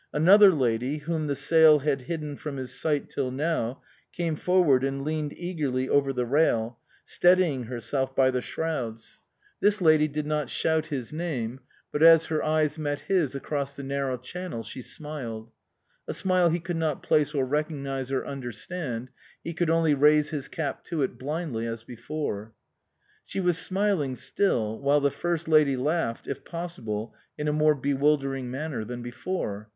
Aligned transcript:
Another 0.13 0.51
lady, 0.51 0.97
whom 0.97 1.27
the 1.27 1.35
sail 1.35 1.77
had 1.77 2.01
hidden 2.01 2.35
from 2.35 2.57
his 2.57 2.71
sight 2.73 3.07
till 3.07 3.29
now, 3.29 3.83
came 4.11 4.35
forward 4.35 4.83
and 4.83 5.03
leaned 5.03 5.31
eagerly 5.37 5.87
over 5.87 6.11
the 6.11 6.25
rail, 6.25 6.79
steadying 7.05 7.65
herself 7.65 8.15
by 8.15 8.31
the 8.31 8.41
shrouds. 8.41 9.19
This 9.59 9.79
151 9.79 10.27
THE 10.27 10.45
COSMOPOLITAN 10.45 10.55
lady 10.55 10.83
did 10.87 10.89
not 10.89 10.89
shout 10.89 10.91
his 10.91 11.13
name; 11.13 11.59
but, 11.91 12.01
as 12.01 12.25
her 12.33 12.41
eyes 12.43 12.79
met 12.79 13.01
his 13.01 13.35
across 13.35 13.75
the 13.75 13.83
narrow 13.83 14.17
channel, 14.17 14.63
she 14.63 14.81
smiled 14.81 15.51
a 16.07 16.15
smile 16.15 16.49
he 16.49 16.59
could 16.59 16.77
not 16.77 17.03
place 17.03 17.35
or 17.35 17.45
recognise 17.45 18.11
or 18.11 18.25
understand; 18.25 19.11
he 19.43 19.53
could 19.53 19.69
only 19.69 19.93
raise 19.93 20.31
his 20.31 20.47
cap 20.47 20.83
to 20.85 21.03
it 21.03 21.19
blindly 21.19 21.67
as 21.67 21.83
before. 21.83 22.55
She 23.23 23.39
was 23.39 23.55
smiling 23.59 24.15
still, 24.15 24.79
while 24.79 24.99
the 24.99 25.11
first 25.11 25.47
lady 25.47 25.75
laughed, 25.77 26.25
if 26.25 26.43
possible 26.43 27.13
in 27.37 27.47
a 27.47 27.53
more 27.53 27.75
bewildering 27.75 28.49
manner 28.49 28.83
than 28.83 29.03
before. 29.03 29.69